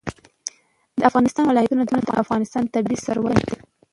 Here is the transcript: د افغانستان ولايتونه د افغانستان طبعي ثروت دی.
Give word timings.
د 0.97 0.99
افغانستان 1.09 1.43
ولايتونه 1.47 1.83
د 1.85 1.91
افغانستان 2.23 2.63
طبعي 2.73 2.97
ثروت 3.05 3.37
دی. 3.49 3.57